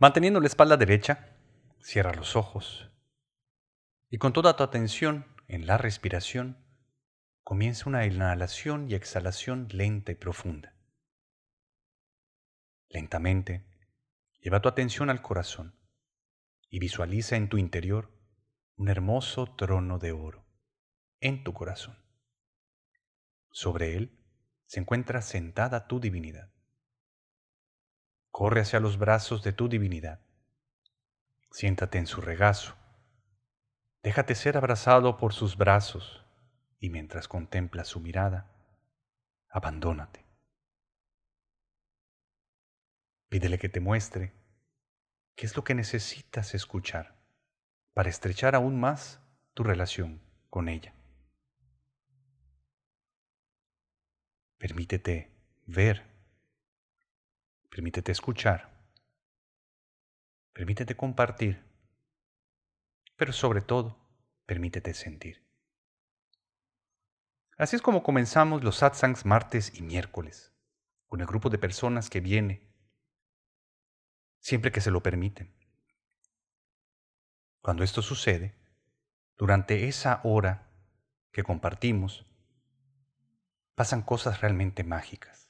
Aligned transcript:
Manteniendo 0.00 0.38
la 0.38 0.46
espalda 0.46 0.76
derecha, 0.76 1.36
cierra 1.80 2.14
los 2.14 2.36
ojos 2.36 2.88
y 4.08 4.18
con 4.18 4.32
toda 4.32 4.54
tu 4.54 4.62
atención 4.62 5.26
en 5.48 5.66
la 5.66 5.76
respiración, 5.76 6.56
comienza 7.42 7.88
una 7.88 8.06
inhalación 8.06 8.88
y 8.88 8.94
exhalación 8.94 9.66
lenta 9.72 10.12
y 10.12 10.14
profunda. 10.14 10.76
Lentamente, 12.88 13.66
lleva 14.40 14.62
tu 14.62 14.68
atención 14.68 15.10
al 15.10 15.20
corazón 15.20 15.74
y 16.70 16.78
visualiza 16.78 17.34
en 17.34 17.48
tu 17.48 17.58
interior 17.58 18.16
un 18.76 18.88
hermoso 18.88 19.46
trono 19.56 19.98
de 19.98 20.12
oro 20.12 20.46
en 21.20 21.42
tu 21.42 21.52
corazón. 21.52 21.98
Sobre 23.50 23.96
él 23.96 24.16
se 24.66 24.78
encuentra 24.78 25.22
sentada 25.22 25.88
tu 25.88 25.98
divinidad. 25.98 26.52
Corre 28.30 28.60
hacia 28.60 28.80
los 28.80 28.98
brazos 28.98 29.42
de 29.42 29.52
tu 29.52 29.68
divinidad. 29.68 30.20
Siéntate 31.50 31.98
en 31.98 32.06
su 32.06 32.20
regazo. 32.20 32.76
Déjate 34.02 34.34
ser 34.34 34.56
abrazado 34.56 35.16
por 35.16 35.32
sus 35.32 35.56
brazos 35.56 36.24
y 36.80 36.90
mientras 36.90 37.26
contemplas 37.26 37.88
su 37.88 38.00
mirada, 38.00 38.50
abandónate. 39.50 40.24
Pídele 43.28 43.58
que 43.58 43.68
te 43.68 43.80
muestre 43.80 44.32
qué 45.34 45.46
es 45.46 45.56
lo 45.56 45.64
que 45.64 45.74
necesitas 45.74 46.54
escuchar 46.54 47.14
para 47.92 48.08
estrechar 48.08 48.54
aún 48.54 48.78
más 48.78 49.20
tu 49.54 49.64
relación 49.64 50.20
con 50.50 50.68
ella. 50.68 50.94
Permítete 54.58 55.30
ver 55.66 56.17
Permítete 57.70 58.12
escuchar. 58.12 58.70
Permítete 60.52 60.96
compartir. 60.96 61.64
Pero 63.16 63.32
sobre 63.32 63.60
todo, 63.60 63.96
permítete 64.46 64.94
sentir. 64.94 65.46
Así 67.56 67.74
es 67.74 67.82
como 67.82 68.04
comenzamos 68.04 68.62
los 68.62 68.76
satsangs 68.76 69.24
martes 69.24 69.72
y 69.74 69.82
miércoles, 69.82 70.54
con 71.08 71.20
el 71.20 71.26
grupo 71.26 71.50
de 71.50 71.58
personas 71.58 72.08
que 72.08 72.20
viene, 72.20 72.68
siempre 74.38 74.70
que 74.70 74.80
se 74.80 74.92
lo 74.92 75.02
permiten. 75.02 75.52
Cuando 77.60 77.82
esto 77.82 78.00
sucede, 78.00 78.54
durante 79.36 79.88
esa 79.88 80.20
hora 80.22 80.70
que 81.32 81.42
compartimos, 81.42 82.26
pasan 83.74 84.02
cosas 84.02 84.40
realmente 84.40 84.84
mágicas. 84.84 85.47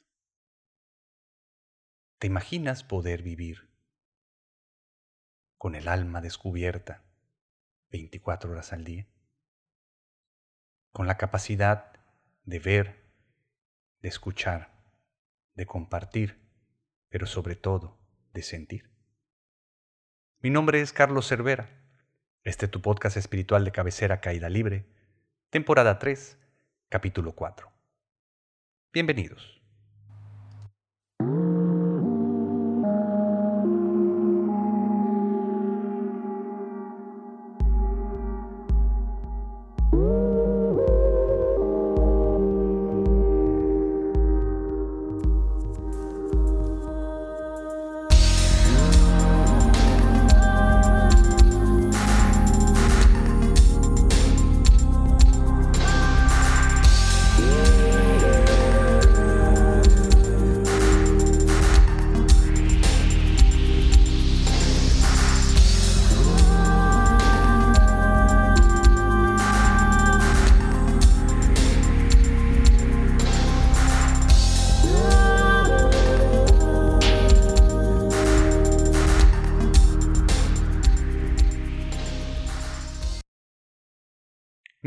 ¿Te 2.19 2.27
imaginas 2.27 2.83
poder 2.83 3.23
vivir 3.23 3.71
con 5.57 5.77
el 5.77 5.87
alma 5.87 6.21
descubierta 6.21 7.05
24 7.91 8.51
horas 8.51 8.73
al 8.73 8.83
día? 8.83 9.07
Con 10.91 11.07
la 11.07 11.17
capacidad 11.17 11.93
de 12.43 12.59
ver, 12.59 13.05
de 14.01 14.09
escuchar, 14.09 14.73
de 15.55 15.67
compartir, 15.67 16.41
pero 17.09 17.27
sobre 17.27 17.55
todo 17.55 18.01
de 18.33 18.43
sentir. 18.43 18.91
Mi 20.41 20.51
nombre 20.51 20.81
es 20.81 20.93
Carlos 20.93 21.29
Cervera. 21.29 21.71
Este 22.43 22.65
es 22.65 22.71
tu 22.73 22.83
podcast 22.83 23.17
espiritual 23.17 23.65
de 23.65 23.71
cabecera 23.71 24.21
Caída 24.21 24.49
Libre, 24.49 24.93
temporada 25.51 26.01
3, 26.01 26.37
capítulo 26.89 27.37
4. 27.37 27.71
Bienvenidos. 28.93 29.58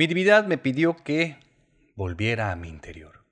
Mi 0.02 0.08
divinidad 0.08 0.48
me 0.48 0.58
pidió 0.58 0.96
que 0.96 1.38
volviera 1.96 2.52
a 2.52 2.56
mi 2.56 2.70
interior, 2.70 3.24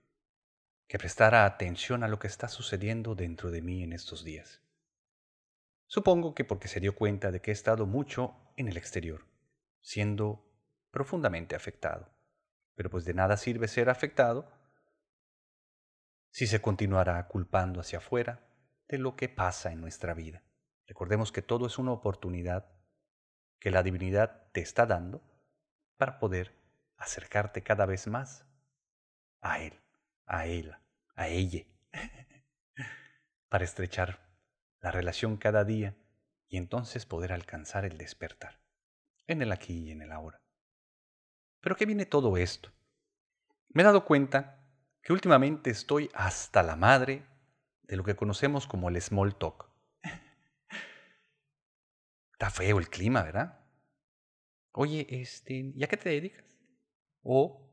que 0.88 1.00
prestara 1.00 1.46
atención 1.46 2.04
a 2.04 2.08
lo 2.08 2.20
que 2.20 2.28
está 2.28 2.48
sucediendo 2.48 3.16
dentro 3.16 3.50
de 3.50 3.64
mí 3.64 3.82
en 3.82 3.92
estos 3.92 4.24
días. 4.24 4.62
Supongo 5.88 6.36
que 6.36 6.46
porque 6.46 6.68
se 6.68 6.80
dio 6.80 6.94
cuenta 6.94 7.32
de 7.32 7.42
que 7.42 7.50
he 7.50 7.54
estado 7.54 7.88
mucho 7.88 8.36
en 8.56 8.68
el 8.68 8.78
exterior, 8.78 9.26
siendo 9.82 10.46
profundamente 10.92 11.56
afectado. 11.56 12.08
Pero 12.76 12.92
pues 12.92 13.04
de 13.04 13.16
nada 13.16 13.36
sirve 13.36 13.68
ser 13.68 13.90
afectado 13.90 14.48
si 16.30 16.46
se 16.46 16.62
continuará 16.62 17.28
culpando 17.30 17.80
hacia 17.80 17.98
afuera 17.98 18.48
de 18.88 19.00
lo 19.00 19.16
que 19.16 19.28
pasa 19.28 19.72
en 19.72 19.82
nuestra 19.82 20.14
vida. 20.14 20.44
Recordemos 20.86 21.32
que 21.32 21.42
todo 21.42 21.66
es 21.66 21.80
una 21.80 21.94
oportunidad 21.94 22.70
que 23.60 23.72
la 23.72 23.82
divinidad 23.82 24.52
te 24.52 24.62
está 24.62 24.86
dando 24.86 25.24
para 25.98 26.20
poder 26.20 26.59
acercarte 27.00 27.64
cada 27.64 27.86
vez 27.86 28.08
más 28.08 28.46
a 29.42 29.60
Él, 29.60 29.80
a 30.26 30.46
Él, 30.46 30.76
a 31.16 31.28
ella, 31.28 31.66
para 33.50 33.64
estrechar 33.64 34.30
la 34.82 34.92
relación 34.92 35.38
cada 35.38 35.64
día 35.64 35.96
y 36.48 36.58
entonces 36.58 37.06
poder 37.06 37.34
alcanzar 37.34 37.86
el 37.86 37.98
despertar, 37.98 38.60
en 39.28 39.42
el 39.42 39.52
aquí 39.52 39.88
y 39.88 39.92
en 39.92 40.02
el 40.02 40.12
ahora. 40.12 40.42
¿Pero 41.62 41.76
qué 41.76 41.86
viene 41.86 42.06
todo 42.06 42.38
esto? 42.38 42.72
Me 43.70 43.82
he 43.82 43.86
dado 43.86 44.06
cuenta 44.06 44.64
que 45.02 45.14
últimamente 45.14 45.70
estoy 45.70 46.10
hasta 46.14 46.64
la 46.64 46.76
madre 46.76 47.26
de 47.84 47.98
lo 47.98 48.04
que 48.04 48.16
conocemos 48.16 48.68
como 48.68 48.90
el 48.90 49.02
small 49.02 49.38
talk. 49.38 49.70
Está 52.34 52.50
feo 52.50 52.80
el 52.80 52.90
clima, 52.90 53.24
¿verdad? 53.24 53.60
Oye, 54.72 55.06
este, 55.10 55.74
¿y 55.76 55.84
a 55.84 55.88
qué 55.88 55.98
te 55.98 56.10
dedicas? 56.10 56.50
O 57.24 57.70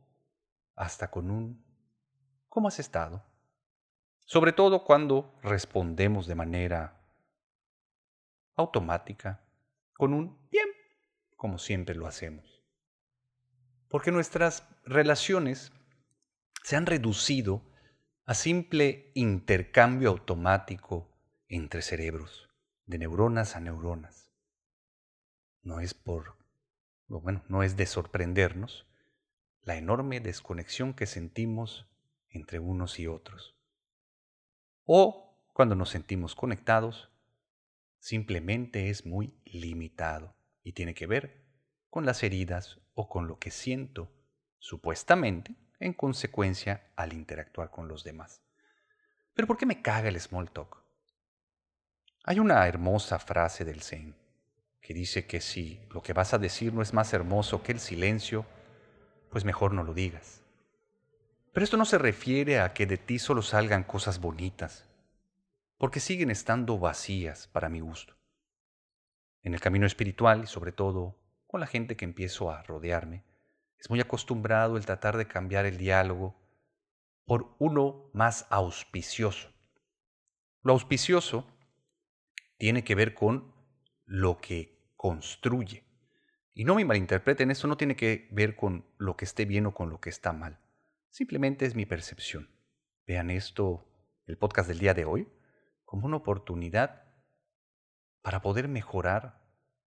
hasta 0.75 1.11
con 1.11 1.31
un 1.31 1.65
¿cómo 2.49 2.69
has 2.69 2.79
estado? 2.79 3.23
Sobre 4.25 4.53
todo 4.53 4.85
cuando 4.85 5.39
respondemos 5.43 6.27
de 6.27 6.35
manera 6.35 7.01
automática 8.57 9.45
con 9.93 10.13
un 10.13 10.49
bien, 10.51 10.69
como 11.37 11.59
siempre 11.59 11.95
lo 11.95 12.07
hacemos. 12.07 12.63
Porque 13.89 14.11
nuestras 14.11 14.67
relaciones 14.85 15.73
se 16.65 16.77
han 16.77 16.87
reducido 16.87 17.63
a 18.25 18.35
simple 18.35 19.13
intercambio 19.15 20.11
automático 20.11 21.09
entre 21.49 21.83
cerebros, 21.83 22.49
de 22.87 22.99
neuronas 22.99 23.55
a 23.55 23.61
neuronas. 23.61 24.33
No 25.63 25.81
es 25.81 25.95
por, 25.95 26.37
bueno, 27.07 27.45
no 27.49 27.63
es 27.63 27.77
de 27.77 27.87
sorprendernos 27.87 28.87
la 29.67 29.77
enorme 29.77 30.21
desconexión 30.21 30.95
que 30.95 31.07
sentimos 31.07 31.89
entre 32.31 32.61
unos 32.61 33.01
y 33.01 33.09
otros. 33.09 33.57
O, 34.85 35.37
cuando 35.53 35.75
nos 35.75 35.91
sentimos 35.91 36.37
conectados, 36.37 37.11
simplemente 37.99 38.91
es 38.91 39.05
muy 39.05 39.35
limitado 39.45 40.37
y 40.63 40.73
tiene 40.73 40.95
que 40.95 41.09
ver 41.09 41.45
con 41.91 42.07
las 42.07 42.23
heridas 42.23 42.79
o 42.95 43.09
con 43.09 43.27
lo 43.27 43.41
que 43.41 43.51
siento, 43.51 44.09
supuestamente, 44.61 45.57
en 45.81 45.95
consecuencia 45.95 46.93
al 46.95 47.13
interactuar 47.13 47.73
con 47.73 47.89
los 47.89 48.05
demás. 48.05 48.43
Pero 49.35 49.49
¿por 49.49 49.57
qué 49.57 49.67
me 49.67 49.83
caga 49.83 50.09
el 50.09 50.21
small 50.21 50.49
talk? 50.53 50.81
Hay 52.23 52.39
una 52.39 52.65
hermosa 52.69 53.19
frase 53.19 53.65
del 53.65 53.83
Zen 53.83 54.15
que 54.81 54.95
dice 54.95 55.27
que 55.27 55.41
si 55.41 55.81
lo 55.91 56.03
que 56.03 56.13
vas 56.13 56.35
a 56.35 56.39
decir 56.39 56.73
no 56.73 56.83
es 56.83 56.95
más 56.95 57.13
hermoso 57.13 57.65
que 57.65 57.73
el 57.73 57.81
silencio, 57.81 58.47
pues 59.31 59.45
mejor 59.45 59.73
no 59.73 59.83
lo 59.85 59.95
digas. 59.95 60.43
Pero 61.53 61.65
esto 61.65 61.77
no 61.77 61.85
se 61.85 61.99
refiere 61.99 62.61
a 62.61 62.75
que 62.75 62.87
de 62.87 62.99
ti 62.99 63.19
solo 63.19 63.43
salgan 63.43 63.85
cosas 63.85 64.21
bonitas, 64.21 64.89
porque 65.79 66.01
siguen 66.01 66.31
estando 66.31 66.79
vacías 66.79 67.49
para 67.49 67.69
mi 67.69 67.81
gusto. 67.81 68.15
En 69.43 69.55
el 69.55 69.61
camino 69.61 69.87
espiritual 69.87 70.45
y 70.45 70.47
sobre 70.47 70.73
todo 70.73 71.19
con 71.47 71.61
la 71.61 71.67
gente 71.67 71.97
que 71.97 72.05
empiezo 72.05 72.51
a 72.51 72.63
rodearme, 72.63 73.25
es 73.79 73.89
muy 73.89 74.01
acostumbrado 74.01 74.77
el 74.77 74.85
tratar 74.85 75.17
de 75.17 75.29
cambiar 75.29 75.65
el 75.65 75.79
diálogo 75.79 76.37
por 77.25 77.55
uno 77.59 78.11
más 78.13 78.47
auspicioso. 78.51 79.49
Lo 80.63 80.73
auspicioso 80.73 81.47
tiene 82.59 82.85
que 82.85 82.95
ver 82.95 83.15
con 83.15 83.55
lo 84.05 84.39
que 84.39 84.91
construye. 84.97 85.86
Y 86.59 86.65
no 86.65 86.75
me 86.75 86.87
malinterpreten, 86.87 87.51
esto 87.51 87.69
no 87.69 87.77
tiene 87.77 87.97
que 87.97 88.29
ver 88.33 88.57
con 88.57 88.87
lo 88.97 89.15
que 89.15 89.27
esté 89.27 89.45
bien 89.45 89.67
o 89.67 89.75
con 89.75 89.91
lo 89.91 90.01
que 90.01 90.09
está 90.09 90.33
mal. 90.33 90.59
Simplemente 91.11 91.67
es 91.67 91.75
mi 91.75 91.85
percepción. 91.85 92.49
Vean 93.07 93.29
esto, 93.29 93.87
el 94.25 94.39
podcast 94.39 94.67
del 94.67 94.79
día 94.79 94.95
de 94.95 95.05
hoy, 95.05 95.29
como 95.85 96.07
una 96.07 96.17
oportunidad 96.17 97.13
para 98.23 98.41
poder 98.41 98.69
mejorar 98.69 99.47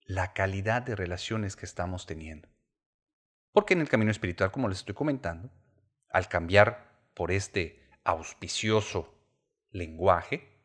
la 0.02 0.34
calidad 0.34 0.82
de 0.82 0.96
relaciones 0.96 1.56
que 1.56 1.68
estamos 1.68 2.08
teniendo. 2.08 2.50
Porque 3.52 3.76
en 3.76 3.82
el 3.82 3.90
camino 3.90 4.10
espiritual, 4.10 4.52
como 4.52 4.68
les 4.68 4.80
estoy 4.80 4.96
comentando, 4.96 5.52
al 6.10 6.28
cambiar 6.28 7.12
por 7.14 7.30
este 7.30 7.88
auspicioso 8.04 9.14
lenguaje, 9.70 10.58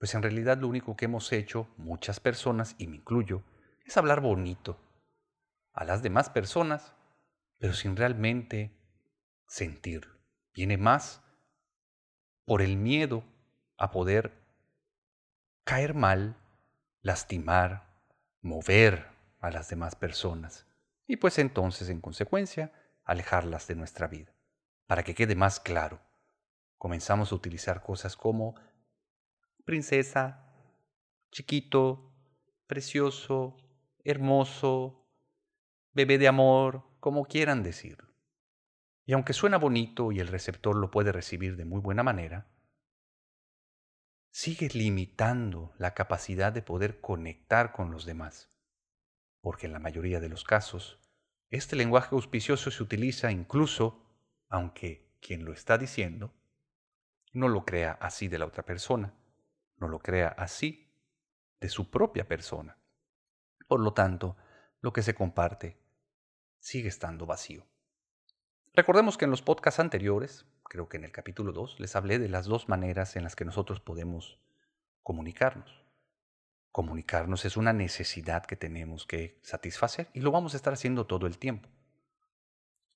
pues 0.00 0.16
en 0.16 0.22
realidad 0.22 0.58
lo 0.58 0.66
único 0.66 0.96
que 0.96 1.04
hemos 1.04 1.32
hecho 1.32 1.68
muchas 1.76 2.18
personas, 2.18 2.74
y 2.76 2.88
me 2.88 2.96
incluyo, 2.96 3.44
es 3.84 3.96
hablar 3.96 4.20
bonito 4.20 4.78
a 5.72 5.84
las 5.84 6.02
demás 6.02 6.30
personas, 6.30 6.94
pero 7.58 7.74
sin 7.74 7.96
realmente 7.96 8.72
sentirlo. 9.46 10.14
Viene 10.52 10.76
más 10.76 11.22
por 12.44 12.62
el 12.62 12.76
miedo 12.76 13.24
a 13.76 13.90
poder 13.90 14.32
caer 15.64 15.94
mal, 15.94 16.36
lastimar, 17.00 17.94
mover 18.40 19.08
a 19.40 19.50
las 19.50 19.68
demás 19.68 19.94
personas 19.96 20.66
y 21.06 21.16
pues 21.16 21.38
entonces 21.38 21.88
en 21.88 22.00
consecuencia 22.00 22.72
alejarlas 23.04 23.66
de 23.66 23.74
nuestra 23.74 24.06
vida. 24.06 24.32
Para 24.86 25.02
que 25.02 25.14
quede 25.14 25.34
más 25.34 25.60
claro, 25.60 26.00
comenzamos 26.78 27.32
a 27.32 27.34
utilizar 27.34 27.82
cosas 27.82 28.16
como 28.16 28.54
princesa, 29.64 30.46
chiquito, 31.30 32.12
precioso, 32.66 33.56
hermoso, 34.04 35.08
bebé 35.92 36.18
de 36.18 36.28
amor, 36.28 36.84
como 37.00 37.24
quieran 37.24 37.62
decirlo. 37.62 38.14
Y 39.06 39.12
aunque 39.12 39.32
suena 39.32 39.58
bonito 39.58 40.12
y 40.12 40.20
el 40.20 40.28
receptor 40.28 40.76
lo 40.76 40.90
puede 40.90 41.12
recibir 41.12 41.56
de 41.56 41.64
muy 41.64 41.80
buena 41.80 42.02
manera, 42.02 42.46
sigue 44.30 44.68
limitando 44.68 45.74
la 45.78 45.94
capacidad 45.94 46.52
de 46.52 46.62
poder 46.62 47.00
conectar 47.00 47.72
con 47.72 47.90
los 47.90 48.04
demás. 48.04 48.50
Porque 49.40 49.66
en 49.66 49.72
la 49.72 49.78
mayoría 49.78 50.20
de 50.20 50.28
los 50.28 50.44
casos, 50.44 50.98
este 51.50 51.76
lenguaje 51.76 52.14
auspicioso 52.14 52.70
se 52.70 52.82
utiliza 52.82 53.30
incluso 53.30 54.00
aunque 54.48 55.16
quien 55.20 55.44
lo 55.44 55.52
está 55.52 55.78
diciendo 55.78 56.32
no 57.32 57.48
lo 57.48 57.64
crea 57.64 57.92
así 58.00 58.28
de 58.28 58.38
la 58.38 58.46
otra 58.46 58.64
persona, 58.64 59.12
no 59.76 59.88
lo 59.88 59.98
crea 59.98 60.28
así 60.28 60.94
de 61.60 61.68
su 61.68 61.90
propia 61.90 62.26
persona. 62.26 62.78
Por 63.66 63.80
lo 63.80 63.92
tanto, 63.92 64.36
lo 64.80 64.92
que 64.92 65.02
se 65.02 65.14
comparte 65.14 65.78
sigue 66.58 66.88
estando 66.88 67.26
vacío. 67.26 67.66
Recordemos 68.74 69.16
que 69.16 69.24
en 69.24 69.30
los 69.30 69.42
podcasts 69.42 69.80
anteriores, 69.80 70.46
creo 70.64 70.88
que 70.88 70.96
en 70.96 71.04
el 71.04 71.12
capítulo 71.12 71.52
2, 71.52 71.78
les 71.78 71.94
hablé 71.94 72.18
de 72.18 72.28
las 72.28 72.46
dos 72.46 72.68
maneras 72.68 73.16
en 73.16 73.22
las 73.22 73.36
que 73.36 73.44
nosotros 73.44 73.80
podemos 73.80 74.40
comunicarnos. 75.02 75.84
Comunicarnos 76.72 77.44
es 77.44 77.56
una 77.56 77.72
necesidad 77.72 78.44
que 78.44 78.56
tenemos 78.56 79.06
que 79.06 79.38
satisfacer 79.42 80.08
y 80.12 80.20
lo 80.20 80.32
vamos 80.32 80.54
a 80.54 80.56
estar 80.56 80.72
haciendo 80.72 81.06
todo 81.06 81.26
el 81.26 81.38
tiempo. 81.38 81.68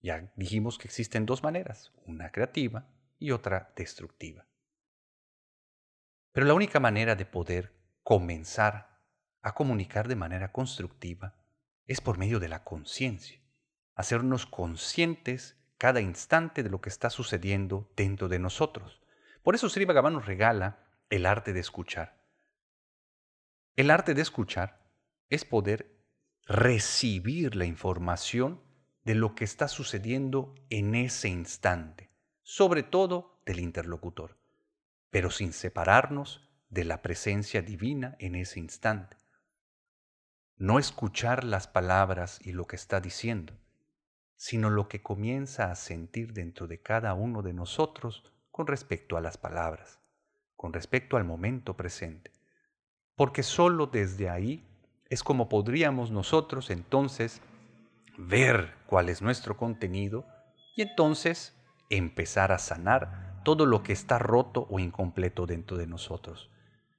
Ya 0.00 0.32
dijimos 0.34 0.78
que 0.78 0.88
existen 0.88 1.26
dos 1.26 1.42
maneras, 1.42 1.92
una 2.06 2.32
creativa 2.32 2.88
y 3.18 3.30
otra 3.30 3.72
destructiva. 3.76 4.46
Pero 6.32 6.46
la 6.46 6.54
única 6.54 6.80
manera 6.80 7.14
de 7.14 7.24
poder 7.24 7.72
comenzar 8.02 8.97
a 9.42 9.54
comunicar 9.54 10.08
de 10.08 10.16
manera 10.16 10.52
constructiva 10.52 11.34
es 11.86 12.00
por 12.00 12.18
medio 12.18 12.38
de 12.40 12.48
la 12.48 12.64
conciencia, 12.64 13.40
hacernos 13.94 14.46
conscientes 14.46 15.56
cada 15.78 16.00
instante 16.00 16.62
de 16.62 16.70
lo 16.70 16.80
que 16.80 16.88
está 16.88 17.08
sucediendo 17.08 17.90
dentro 17.96 18.28
de 18.28 18.38
nosotros. 18.38 19.00
Por 19.42 19.54
eso 19.54 19.68
Sri 19.68 19.84
Bhagavan 19.84 20.12
nos 20.12 20.26
regala 20.26 20.84
el 21.08 21.24
arte 21.24 21.52
de 21.52 21.60
escuchar. 21.60 22.18
El 23.76 23.90
arte 23.90 24.14
de 24.14 24.22
escuchar 24.22 24.90
es 25.30 25.44
poder 25.44 25.96
recibir 26.46 27.54
la 27.54 27.64
información 27.64 28.60
de 29.04 29.14
lo 29.14 29.34
que 29.34 29.44
está 29.44 29.68
sucediendo 29.68 30.54
en 30.68 30.94
ese 30.94 31.28
instante, 31.28 32.10
sobre 32.42 32.82
todo 32.82 33.40
del 33.46 33.60
interlocutor, 33.60 34.36
pero 35.10 35.30
sin 35.30 35.52
separarnos 35.52 36.50
de 36.68 36.84
la 36.84 37.00
presencia 37.00 37.62
divina 37.62 38.16
en 38.18 38.34
ese 38.34 38.58
instante. 38.58 39.16
No 40.60 40.80
escuchar 40.80 41.44
las 41.44 41.68
palabras 41.68 42.40
y 42.44 42.50
lo 42.50 42.66
que 42.66 42.74
está 42.74 43.00
diciendo, 43.00 43.52
sino 44.34 44.70
lo 44.70 44.88
que 44.88 45.00
comienza 45.00 45.70
a 45.70 45.76
sentir 45.76 46.32
dentro 46.32 46.66
de 46.66 46.82
cada 46.82 47.14
uno 47.14 47.42
de 47.42 47.52
nosotros 47.52 48.24
con 48.50 48.66
respecto 48.66 49.16
a 49.16 49.20
las 49.20 49.38
palabras, 49.38 50.00
con 50.56 50.72
respecto 50.72 51.16
al 51.16 51.22
momento 51.22 51.76
presente. 51.76 52.32
Porque 53.14 53.44
sólo 53.44 53.86
desde 53.86 54.30
ahí 54.30 54.66
es 55.08 55.22
como 55.22 55.48
podríamos 55.48 56.10
nosotros 56.10 56.70
entonces 56.70 57.40
ver 58.16 58.74
cuál 58.86 59.10
es 59.10 59.22
nuestro 59.22 59.56
contenido 59.56 60.26
y 60.74 60.82
entonces 60.82 61.54
empezar 61.88 62.50
a 62.50 62.58
sanar 62.58 63.42
todo 63.44 63.64
lo 63.64 63.84
que 63.84 63.92
está 63.92 64.18
roto 64.18 64.66
o 64.70 64.80
incompleto 64.80 65.46
dentro 65.46 65.76
de 65.76 65.86
nosotros. 65.86 66.50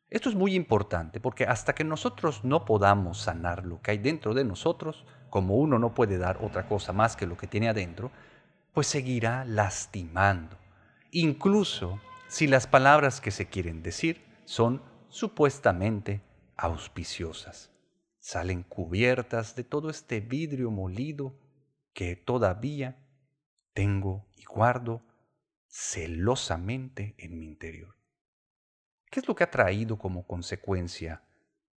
Esto 0.10 0.30
es 0.30 0.36
muy 0.36 0.56
importante 0.56 1.20
porque 1.20 1.46
hasta 1.46 1.76
que 1.76 1.84
nosotros 1.84 2.44
no 2.44 2.66
podamos 2.66 3.22
sanar 3.22 3.66
lo 3.66 3.82
que 3.82 3.92
hay 3.92 3.98
dentro 4.00 4.34
de 4.34 4.44
nosotros, 4.44 5.06
como 5.30 5.58
uno 5.58 5.78
no 5.78 5.94
puede 5.94 6.18
dar 6.18 6.44
otra 6.44 6.68
cosa 6.68 6.94
más 6.94 7.16
que 7.16 7.28
lo 7.28 7.38
que 7.38 7.48
tiene 7.48 7.70
adentro, 7.70 8.12
pues 8.74 8.88
seguirá 8.88 9.46
lastimando, 9.46 10.58
incluso 11.12 12.00
si 12.28 12.48
las 12.48 12.68
palabras 12.68 13.22
que 13.22 13.32
se 13.32 13.48
quieren 13.48 13.84
decir 13.84 14.24
son 14.46 14.82
supuestamente 15.10 16.22
auspiciosas 16.56 17.72
salen 18.20 18.64
cubiertas 18.64 19.56
de 19.56 19.64
todo 19.64 19.90
este 19.90 20.20
vidrio 20.20 20.72
molido 20.72 21.34
que 21.94 22.16
todavía 22.16 22.98
tengo 23.74 24.28
y 24.36 24.44
guardo 24.44 25.02
celosamente 25.68 27.16
en 27.18 27.40
mi 27.40 27.48
interior. 27.48 27.99
¿Qué 29.10 29.20
es 29.22 29.28
lo 29.28 29.36
que 29.36 29.44
ha 29.44 29.52
traído 29.52 29.98
como 29.98 30.28
consecuencia 30.28 31.24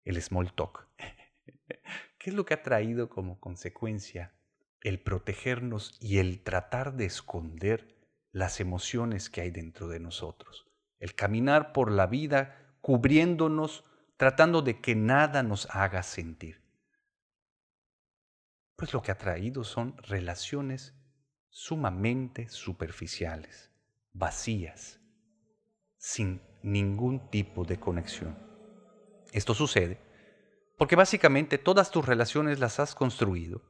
el 0.05 0.21
small 0.21 0.53
talk? 0.53 0.89
¿Qué 2.19 2.31
es 2.31 2.35
lo 2.35 2.45
que 2.45 2.55
ha 2.55 2.63
traído 2.63 3.09
como 3.09 3.39
consecuencia 3.39 4.35
el 4.81 5.01
protegernos 5.01 5.97
y 6.01 6.19
el 6.19 6.43
tratar 6.43 6.95
de 6.97 7.05
esconder 7.05 7.97
las 8.33 8.61
emociones 8.61 9.31
que 9.31 9.43
hay 9.43 9.51
dentro 9.51 9.87
de 9.89 10.01
nosotros? 10.01 10.67
El 10.99 11.15
caminar 11.15 11.73
por 11.73 11.93
la 11.93 12.07
vida 12.07 12.77
cubriéndonos 12.81 13.85
tratando 14.17 14.61
de 14.61 14.81
que 14.81 14.97
nada 14.97 15.43
nos 15.43 15.69
haga 15.71 16.03
sentir. 16.03 16.61
Pues 18.77 18.93
lo 18.93 19.03
que 19.03 19.13
ha 19.13 19.19
traído 19.19 19.63
son 19.63 19.97
relaciones 19.99 20.95
sumamente 21.49 22.49
superficiales, 22.49 23.71
vacías, 24.13 25.01
sin 25.97 26.50
ningún 26.62 27.31
tipo 27.31 27.64
de 27.64 27.79
conexión. 27.79 28.37
Esto 29.33 29.55
sucede 29.55 29.99
porque 30.76 30.97
básicamente 30.97 31.59
todas 31.59 31.90
tus 31.90 32.07
relaciones 32.07 32.59
las 32.59 32.81
has 32.81 32.95
construido 32.95 33.61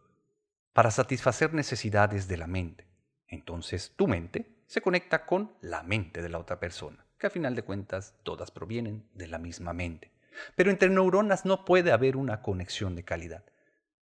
para 0.73 0.90
satisfacer 0.90 1.52
necesidades 1.52 2.28
de 2.28 2.37
la 2.37 2.47
mente. 2.47 2.87
Entonces 3.26 3.94
tu 3.97 4.06
mente 4.06 4.62
se 4.66 4.80
conecta 4.80 5.26
con 5.26 5.52
la 5.61 5.82
mente 5.82 6.23
de 6.23 6.28
la 6.28 6.38
otra 6.38 6.61
persona, 6.61 7.04
que 7.18 7.26
a 7.26 7.30
final 7.30 7.56
de 7.56 7.64
cuentas 7.64 8.14
todas 8.23 8.52
provienen 8.52 9.09
de 9.14 9.26
la 9.26 9.38
misma 9.38 9.73
mente. 9.73 10.12
Pero 10.54 10.70
entre 10.70 10.88
neuronas 10.88 11.44
no 11.44 11.64
puede 11.64 11.90
haber 11.90 12.16
una 12.16 12.42
conexión 12.42 12.94
de 12.94 13.02
calidad. 13.02 13.44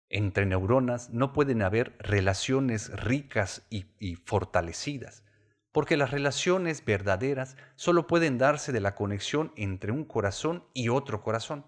Entre 0.10 0.46
neuronas 0.46 1.12
no 1.12 1.34
pueden 1.34 1.62
haber 1.62 1.96
relaciones 2.00 2.90
ricas 2.90 3.66
y, 3.70 4.16
fortalecidas, 4.16 5.24
porque 5.72 5.98
las 5.98 6.12
relaciones 6.12 6.84
verdaderas 6.84 7.56
solo 7.76 8.08
pueden 8.08 8.38
darse 8.38 8.72
de 8.72 8.80
la 8.80 8.96
conexión 8.96 9.54
entre 9.56 9.92
un 9.92 10.06
corazón 10.06 10.66
y 10.74 10.90
otro 10.90 11.22
corazón. 11.22 11.66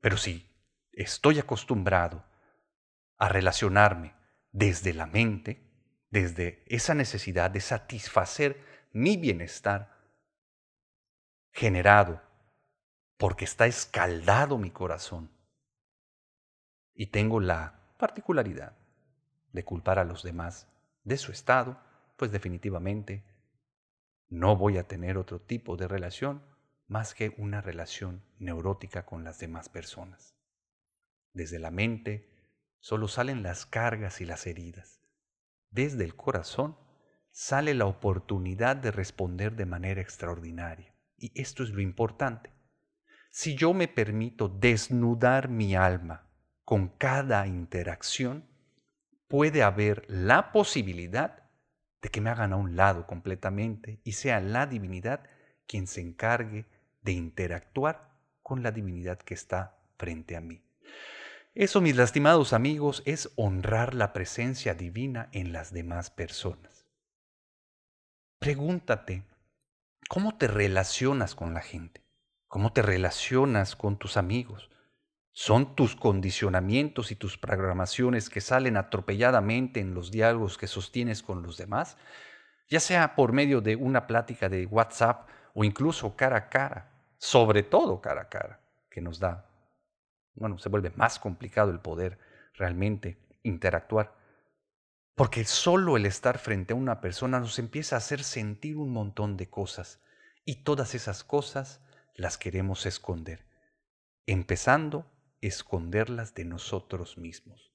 Pero 0.00 0.16
si 0.16 0.48
estoy 0.92 1.38
acostumbrado 1.38 2.24
a 3.16 3.28
relacionarme 3.28 4.14
desde 4.52 4.94
la 4.94 5.06
mente, 5.06 5.62
desde 6.10 6.64
esa 6.66 6.94
necesidad 6.94 7.50
de 7.50 7.60
satisfacer 7.60 8.64
mi 8.92 9.16
bienestar 9.16 9.96
generado 11.52 12.22
porque 13.16 13.44
está 13.44 13.66
escaldado 13.66 14.58
mi 14.58 14.70
corazón. 14.70 15.30
Y 16.94 17.06
tengo 17.06 17.40
la 17.40 17.80
particularidad 17.98 18.76
de 19.52 19.64
culpar 19.64 19.98
a 19.98 20.04
los 20.04 20.22
demás 20.22 20.68
de 21.04 21.16
su 21.16 21.32
estado, 21.32 21.80
pues 22.18 22.32
definitivamente 22.32 23.24
no 24.28 24.56
voy 24.56 24.76
a 24.76 24.86
tener 24.86 25.16
otro 25.16 25.40
tipo 25.40 25.76
de 25.76 25.88
relación 25.88 26.42
más 26.88 27.14
que 27.14 27.34
una 27.38 27.60
relación 27.60 28.24
neurótica 28.38 29.06
con 29.06 29.24
las 29.24 29.38
demás 29.38 29.68
personas. 29.68 30.34
Desde 31.32 31.60
la 31.60 31.70
mente 31.70 32.28
solo 32.80 33.06
salen 33.06 33.42
las 33.42 33.66
cargas 33.66 34.20
y 34.20 34.24
las 34.24 34.46
heridas. 34.46 35.00
Desde 35.70 36.04
el 36.04 36.16
corazón 36.16 36.76
sale 37.30 37.72
la 37.72 37.86
oportunidad 37.86 38.76
de 38.76 38.90
responder 38.90 39.54
de 39.54 39.66
manera 39.66 40.00
extraordinaria. 40.00 40.92
Y 41.16 41.40
esto 41.40 41.62
es 41.62 41.70
lo 41.70 41.80
importante. 41.80 42.52
Si 43.30 43.54
yo 43.54 43.74
me 43.74 43.86
permito 43.86 44.48
desnudar 44.48 45.48
mi 45.48 45.76
alma 45.76 46.28
con 46.64 46.88
cada 46.88 47.46
interacción, 47.46 48.48
puede 49.28 49.62
haber 49.62 50.04
la 50.08 50.50
posibilidad 50.50 51.47
de 52.02 52.08
que 52.08 52.20
me 52.20 52.30
hagan 52.30 52.52
a 52.52 52.56
un 52.56 52.76
lado 52.76 53.06
completamente 53.06 54.00
y 54.04 54.12
sea 54.12 54.40
la 54.40 54.66
divinidad 54.66 55.24
quien 55.66 55.86
se 55.86 56.00
encargue 56.00 56.66
de 57.02 57.12
interactuar 57.12 58.10
con 58.42 58.62
la 58.62 58.70
divinidad 58.70 59.18
que 59.18 59.34
está 59.34 59.78
frente 59.96 60.36
a 60.36 60.40
mí. 60.40 60.62
Eso, 61.54 61.80
mis 61.80 61.96
lastimados 61.96 62.52
amigos, 62.52 63.02
es 63.04 63.32
honrar 63.36 63.94
la 63.94 64.12
presencia 64.12 64.74
divina 64.74 65.28
en 65.32 65.52
las 65.52 65.72
demás 65.72 66.10
personas. 66.10 66.86
Pregúntate, 68.38 69.24
¿cómo 70.08 70.38
te 70.38 70.46
relacionas 70.46 71.34
con 71.34 71.54
la 71.54 71.60
gente? 71.60 72.04
¿Cómo 72.46 72.72
te 72.72 72.82
relacionas 72.82 73.74
con 73.74 73.98
tus 73.98 74.16
amigos? 74.16 74.70
¿Son 75.40 75.76
tus 75.76 75.94
condicionamientos 75.94 77.12
y 77.12 77.14
tus 77.14 77.38
programaciones 77.38 78.28
que 78.28 78.40
salen 78.40 78.76
atropelladamente 78.76 79.78
en 79.78 79.94
los 79.94 80.10
diálogos 80.10 80.58
que 80.58 80.66
sostienes 80.66 81.22
con 81.22 81.44
los 81.44 81.56
demás? 81.56 81.96
Ya 82.66 82.80
sea 82.80 83.14
por 83.14 83.32
medio 83.32 83.60
de 83.60 83.76
una 83.76 84.08
plática 84.08 84.48
de 84.48 84.66
WhatsApp 84.66 85.28
o 85.54 85.62
incluso 85.62 86.16
cara 86.16 86.38
a 86.38 86.48
cara, 86.48 86.90
sobre 87.18 87.62
todo 87.62 88.00
cara 88.00 88.22
a 88.22 88.28
cara, 88.28 88.58
que 88.90 89.00
nos 89.00 89.20
da, 89.20 89.48
bueno, 90.34 90.58
se 90.58 90.70
vuelve 90.70 90.90
más 90.96 91.20
complicado 91.20 91.70
el 91.70 91.78
poder 91.78 92.18
realmente 92.54 93.16
interactuar. 93.44 94.16
Porque 95.14 95.44
solo 95.44 95.96
el 95.96 96.06
estar 96.06 96.38
frente 96.38 96.72
a 96.72 96.76
una 96.76 97.00
persona 97.00 97.38
nos 97.38 97.60
empieza 97.60 97.94
a 97.94 97.98
hacer 97.98 98.24
sentir 98.24 98.76
un 98.76 98.92
montón 98.92 99.36
de 99.36 99.48
cosas 99.48 100.00
y 100.44 100.64
todas 100.64 100.96
esas 100.96 101.22
cosas 101.22 101.80
las 102.16 102.38
queremos 102.38 102.86
esconder, 102.86 103.46
empezando 104.26 105.06
esconderlas 105.40 106.34
de 106.34 106.44
nosotros 106.44 107.18
mismos, 107.18 107.72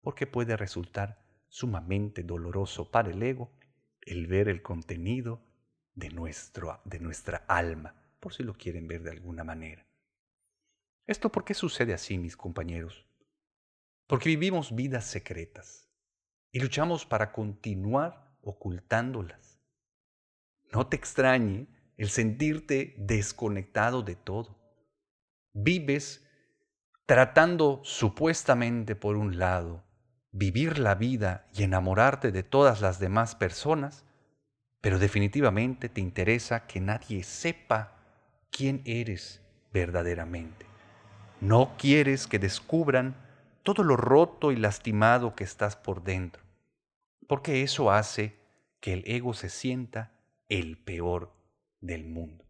porque 0.00 0.26
puede 0.26 0.56
resultar 0.56 1.24
sumamente 1.48 2.22
doloroso 2.22 2.90
para 2.90 3.10
el 3.10 3.22
ego 3.22 3.52
el 4.02 4.26
ver 4.26 4.48
el 4.48 4.62
contenido 4.62 5.42
de, 5.94 6.10
nuestro, 6.10 6.80
de 6.84 7.00
nuestra 7.00 7.44
alma, 7.48 7.94
por 8.18 8.32
si 8.32 8.42
lo 8.42 8.54
quieren 8.54 8.88
ver 8.88 9.02
de 9.02 9.10
alguna 9.10 9.44
manera. 9.44 9.86
¿Esto 11.06 11.30
por 11.30 11.44
qué 11.44 11.54
sucede 11.54 11.92
así, 11.92 12.18
mis 12.18 12.36
compañeros? 12.36 13.06
Porque 14.06 14.28
vivimos 14.28 14.74
vidas 14.74 15.04
secretas 15.06 15.88
y 16.52 16.60
luchamos 16.60 17.04
para 17.04 17.32
continuar 17.32 18.36
ocultándolas. 18.42 19.60
No 20.72 20.86
te 20.86 20.96
extrañe 20.96 21.66
el 21.96 22.08
sentirte 22.10 22.94
desconectado 22.98 24.02
de 24.02 24.16
todo. 24.16 24.58
Vives 25.52 26.26
tratando 27.10 27.80
supuestamente 27.82 28.94
por 28.94 29.16
un 29.16 29.40
lado 29.40 29.82
vivir 30.30 30.78
la 30.78 30.94
vida 30.94 31.44
y 31.52 31.64
enamorarte 31.64 32.30
de 32.30 32.44
todas 32.44 32.80
las 32.82 33.00
demás 33.00 33.34
personas, 33.34 34.04
pero 34.80 35.00
definitivamente 35.00 35.88
te 35.88 36.00
interesa 36.00 36.68
que 36.68 36.78
nadie 36.78 37.24
sepa 37.24 37.96
quién 38.52 38.80
eres 38.84 39.42
verdaderamente. 39.72 40.66
No 41.40 41.74
quieres 41.76 42.28
que 42.28 42.38
descubran 42.38 43.16
todo 43.64 43.82
lo 43.82 43.96
roto 43.96 44.52
y 44.52 44.56
lastimado 44.56 45.34
que 45.34 45.42
estás 45.42 45.74
por 45.74 46.04
dentro, 46.04 46.44
porque 47.26 47.64
eso 47.64 47.90
hace 47.90 48.36
que 48.78 48.92
el 48.92 49.02
ego 49.04 49.34
se 49.34 49.48
sienta 49.48 50.12
el 50.48 50.78
peor 50.78 51.32
del 51.80 52.04
mundo. 52.04 52.44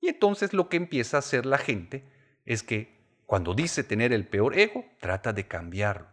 Y 0.00 0.08
entonces 0.08 0.54
lo 0.54 0.70
que 0.70 0.78
empieza 0.78 1.18
a 1.18 1.20
hacer 1.20 1.44
la 1.44 1.58
gente 1.58 2.08
es 2.46 2.62
que 2.62 2.95
cuando 3.26 3.54
dice 3.54 3.82
tener 3.82 4.12
el 4.12 4.26
peor 4.26 4.56
ego, 4.56 4.84
trata 5.00 5.32
de 5.32 5.46
cambiarlo. 5.46 6.08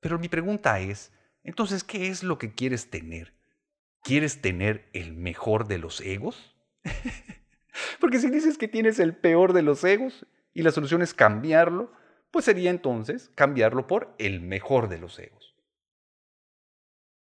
Pero 0.00 0.18
mi 0.18 0.28
pregunta 0.28 0.80
es, 0.80 1.12
entonces, 1.44 1.84
¿qué 1.84 2.08
es 2.08 2.24
lo 2.24 2.38
que 2.38 2.54
quieres 2.54 2.90
tener? 2.90 3.32
¿Quieres 4.02 4.42
tener 4.42 4.88
el 4.92 5.14
mejor 5.14 5.68
de 5.68 5.78
los 5.78 6.00
egos? 6.00 6.56
Porque 8.00 8.18
si 8.18 8.30
dices 8.30 8.58
que 8.58 8.68
tienes 8.68 8.98
el 8.98 9.14
peor 9.14 9.52
de 9.52 9.62
los 9.62 9.84
egos 9.84 10.26
y 10.52 10.62
la 10.62 10.72
solución 10.72 11.02
es 11.02 11.14
cambiarlo, 11.14 11.92
pues 12.32 12.44
sería 12.44 12.70
entonces 12.70 13.30
cambiarlo 13.34 13.86
por 13.86 14.14
el 14.18 14.40
mejor 14.40 14.88
de 14.88 14.98
los 14.98 15.18
egos. 15.18 15.56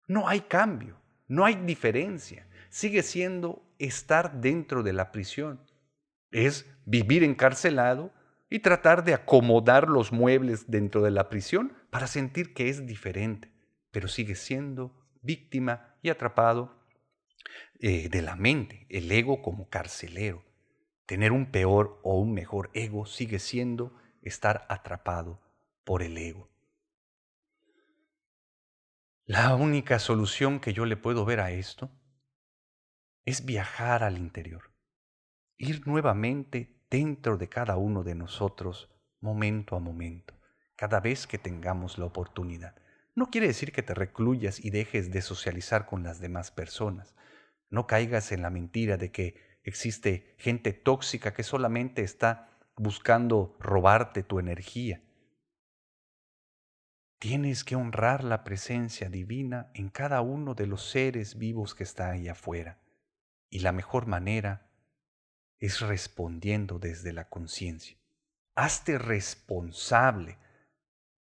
No 0.07 0.29
hay 0.29 0.43
cambio, 0.43 1.01
no 1.27 1.45
hay 1.45 1.57
diferencia. 1.57 2.47
Sigue 2.71 3.03
siendo 3.03 3.63
estar 3.79 4.41
dentro 4.41 4.83
de 4.83 4.93
la 4.93 5.11
prisión. 5.11 5.61
Es 6.31 6.67
vivir 6.85 7.25
encarcelado 7.25 8.13
y 8.53 8.59
tratar 8.59 9.03
de 9.03 9.15
acomodar 9.15 9.89
los 9.89 10.13
muebles 10.13 10.71
dentro 10.71 11.01
de 11.01 11.11
la 11.11 11.31
prisión 11.31 11.73
para 11.89 12.07
sentir 12.07 12.53
que 12.53 12.69
es 12.69 12.87
diferente, 12.87 13.51
pero 13.91 14.09
sigue 14.09 14.35
siendo 14.35 14.95
víctima 15.23 15.97
y 16.03 16.11
atrapado 16.11 16.79
eh, 17.81 18.11
de 18.11 18.21
la 18.21 18.37
mente, 18.37 18.85
el 18.91 19.11
ego 19.11 19.41
como 19.41 19.71
carcelero. 19.71 20.45
Tener 21.07 21.33
un 21.33 21.51
peor 21.51 21.99
o 22.03 22.19
un 22.19 22.35
mejor 22.35 22.69
ego 22.75 23.07
sigue 23.07 23.39
siendo 23.39 23.97
estar 24.21 24.67
atrapado 24.69 25.41
por 25.83 26.03
el 26.03 26.19
ego. 26.19 26.51
La 29.25 29.55
única 29.55 29.99
solución 29.99 30.61
que 30.61 30.75
yo 30.75 30.85
le 30.85 30.99
puedo 30.99 31.25
ver 31.25 31.41
a 31.41 31.53
esto 31.53 31.91
es 33.25 33.47
viajar 33.47 34.05
al 34.05 34.19
interior, 34.19 34.75
ir 35.57 35.87
nuevamente 35.87 36.82
dentro 36.93 37.39
de 37.39 37.49
cada 37.49 37.79
uno 37.79 38.05
de 38.05 38.15
nosotros 38.15 38.91
momento 39.19 39.77
a 39.77 39.81
momento, 39.81 40.35
cada 40.77 41.01
vez 41.01 41.27
que 41.27 41.39
tengamos 41.39 41.97
la 41.97 42.05
oportunidad. 42.05 42.75
No 43.15 43.31
quiere 43.31 43.47
decir 43.47 43.73
que 43.73 43.83
te 43.83 43.95
recluyas 43.95 44.63
y 44.63 44.69
dejes 44.69 45.11
de 45.11 45.23
socializar 45.23 45.87
con 45.87 46.03
las 46.03 46.21
demás 46.21 46.51
personas. 46.51 47.15
No 47.71 47.87
caigas 47.87 48.31
en 48.31 48.43
la 48.43 48.51
mentira 48.51 48.99
de 48.99 49.11
que 49.11 49.37
existe 49.63 50.37
gente 50.37 50.75
tóxica 50.75 51.33
que 51.33 51.45
solamente 51.45 52.03
está 52.03 52.51
buscando 52.77 53.57
robarte 53.59 54.23
tu 54.23 54.39
energía. 54.39 55.01
Tienes 57.19 57.65
que 57.65 57.75
honrar 57.75 58.23
la 58.23 58.45
presencia 58.45 59.09
divina 59.09 59.71
en 59.73 59.89
cada 59.89 60.21
uno 60.21 60.55
de 60.55 60.67
los 60.67 60.91
seres 60.91 61.39
vivos 61.39 61.75
que 61.75 61.85
está 61.85 62.11
ahí 62.11 62.29
afuera. 62.29 62.83
Y 63.49 63.61
la 63.61 63.73
mejor 63.73 64.07
manera 64.07 64.72
es 65.63 65.81
respondiendo 65.81 66.81
desde 66.81 67.13
la 67.13 67.29
conciencia. 67.29 67.97
Hazte 68.57 68.99
responsable 68.99 70.37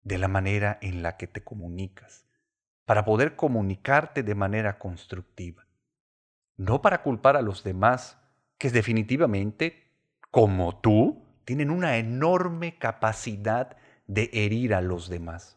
de 0.02 0.18
la 0.18 0.28
manera 0.28 0.78
en 0.82 1.02
la 1.02 1.16
que 1.16 1.26
te 1.26 1.42
comunicas, 1.42 2.26
para 2.84 3.06
poder 3.06 3.34
comunicarte 3.34 4.22
de 4.22 4.34
manera 4.34 4.78
constructiva. 4.78 5.66
No 6.58 6.82
para 6.82 7.02
culpar 7.02 7.36
a 7.38 7.42
los 7.42 7.64
demás, 7.64 8.18
que 8.58 8.70
definitivamente, 8.70 9.90
como 10.30 10.80
tú, 10.80 11.24
tienen 11.46 11.70
una 11.70 11.96
enorme 11.96 12.76
capacidad 12.76 13.78
de 14.06 14.28
herir 14.34 14.74
a 14.74 14.82
los 14.82 15.08
demás. 15.08 15.56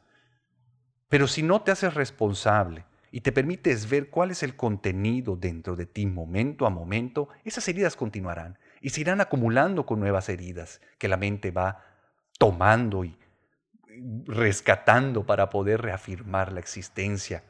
Pero 1.09 1.27
si 1.27 1.43
no 1.43 1.63
te 1.63 1.71
haces 1.71 1.95
responsable 1.95 2.85
y 3.11 3.21
te 3.21 3.33
permites 3.33 3.89
ver 3.89 4.09
cuál 4.09 4.31
es 4.31 4.41
el 4.41 4.55
contenido 4.55 5.35
dentro 5.35 5.75
de 5.75 5.85
ti 5.85 6.05
momento 6.05 6.65
a 6.65 6.69
momento, 6.69 7.27
esas 7.43 7.67
heridas 7.67 7.97
continuarán 7.97 8.57
y 8.81 8.89
se 8.89 9.01
irán 9.01 9.21
acumulando 9.21 9.85
con 9.85 9.99
nuevas 9.99 10.29
heridas 10.29 10.81
que 10.97 11.07
la 11.07 11.17
mente 11.17 11.51
va 11.51 11.83
tomando 12.37 13.03
y 13.03 13.17
rescatando 14.25 15.25
para 15.25 15.49
poder 15.49 15.81
reafirmar 15.81 16.51
la 16.51 16.59
existencia. 16.59 17.43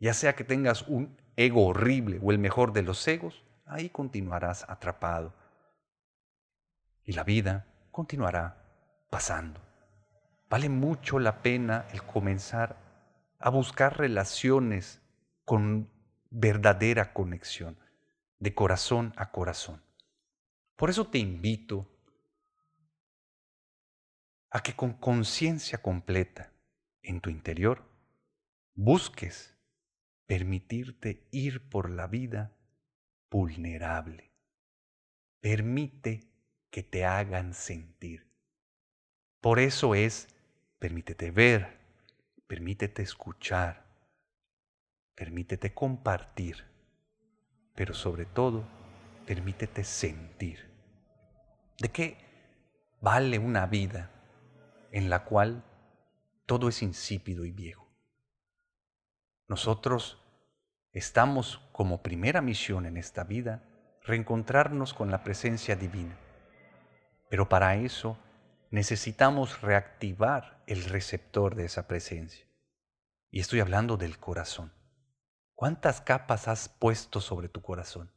Ya 0.00 0.14
sea 0.14 0.34
que 0.34 0.44
tengas 0.44 0.82
un 0.82 1.16
ego 1.36 1.66
horrible 1.66 2.18
o 2.22 2.32
el 2.32 2.38
mejor 2.38 2.72
de 2.72 2.82
los 2.82 3.06
egos, 3.06 3.44
ahí 3.66 3.88
continuarás 3.88 4.68
atrapado. 4.68 5.34
Y 7.04 7.12
la 7.12 7.24
vida 7.24 7.66
continuará 7.90 8.56
pasando. 9.10 9.60
Vale 10.48 10.68
mucho 10.68 11.18
la 11.18 11.42
pena 11.42 11.86
el 11.92 12.02
comenzar 12.02 12.76
a 13.38 13.50
buscar 13.50 13.98
relaciones 13.98 15.00
con 15.44 15.90
verdadera 16.30 17.12
conexión, 17.12 17.78
de 18.38 18.54
corazón 18.54 19.12
a 19.16 19.30
corazón. 19.30 19.82
Por 20.76 20.90
eso 20.90 21.06
te 21.06 21.18
invito 21.18 21.88
a 24.50 24.62
que 24.62 24.74
con 24.74 24.92
conciencia 24.94 25.78
completa 25.78 26.52
en 27.02 27.20
tu 27.20 27.30
interior 27.30 27.84
busques 28.74 29.56
permitirte 30.26 31.26
ir 31.30 31.68
por 31.68 31.90
la 31.90 32.06
vida 32.06 32.56
vulnerable. 33.30 34.32
Permite 35.40 36.30
que 36.70 36.82
te 36.82 37.04
hagan 37.04 37.52
sentir. 37.52 38.26
Por 39.40 39.58
eso 39.58 39.94
es, 39.94 40.28
permítete 40.78 41.30
ver, 41.30 41.78
permítete 42.46 43.02
escuchar, 43.02 43.84
permítete 45.14 45.74
compartir, 45.74 46.64
pero 47.74 47.92
sobre 47.92 48.24
todo, 48.24 48.64
permítete 49.26 49.84
sentir. 49.84 50.70
¿De 51.78 51.88
qué 51.90 52.16
vale 53.00 53.38
una 53.38 53.66
vida 53.66 54.10
en 54.92 55.10
la 55.10 55.24
cual 55.24 55.64
todo 56.46 56.68
es 56.68 56.82
insípido 56.82 57.44
y 57.44 57.50
viejo? 57.50 57.88
Nosotros 59.48 60.18
estamos 60.92 61.60
como 61.72 62.02
primera 62.02 62.40
misión 62.40 62.86
en 62.86 62.96
esta 62.96 63.24
vida 63.24 63.62
reencontrarnos 64.02 64.94
con 64.94 65.10
la 65.10 65.24
presencia 65.24 65.76
divina. 65.76 66.16
Pero 67.28 67.48
para 67.48 67.76
eso 67.76 68.18
necesitamos 68.70 69.60
reactivar 69.62 70.62
el 70.66 70.84
receptor 70.84 71.54
de 71.54 71.64
esa 71.64 71.86
presencia. 71.86 72.46
Y 73.30 73.40
estoy 73.40 73.60
hablando 73.60 73.96
del 73.96 74.18
corazón. 74.18 74.72
¿Cuántas 75.54 76.00
capas 76.00 76.48
has 76.48 76.68
puesto 76.68 77.20
sobre 77.20 77.48
tu 77.48 77.62
corazón? 77.62 78.10